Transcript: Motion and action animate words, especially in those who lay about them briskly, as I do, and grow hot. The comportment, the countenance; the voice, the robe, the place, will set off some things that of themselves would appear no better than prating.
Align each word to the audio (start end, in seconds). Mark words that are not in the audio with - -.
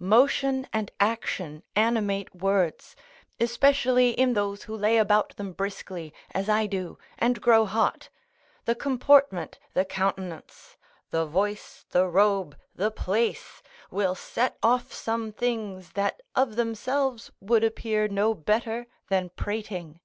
Motion 0.00 0.66
and 0.72 0.90
action 0.98 1.62
animate 1.76 2.34
words, 2.34 2.96
especially 3.38 4.10
in 4.10 4.32
those 4.32 4.64
who 4.64 4.76
lay 4.76 4.96
about 4.96 5.36
them 5.36 5.52
briskly, 5.52 6.12
as 6.32 6.48
I 6.48 6.66
do, 6.66 6.98
and 7.18 7.40
grow 7.40 7.66
hot. 7.66 8.08
The 8.64 8.74
comportment, 8.74 9.60
the 9.74 9.84
countenance; 9.84 10.76
the 11.10 11.24
voice, 11.24 11.84
the 11.90 12.08
robe, 12.08 12.58
the 12.74 12.90
place, 12.90 13.62
will 13.88 14.16
set 14.16 14.58
off 14.60 14.92
some 14.92 15.30
things 15.30 15.90
that 15.92 16.20
of 16.34 16.56
themselves 16.56 17.30
would 17.40 17.62
appear 17.62 18.08
no 18.08 18.34
better 18.34 18.88
than 19.08 19.28
prating. 19.28 20.00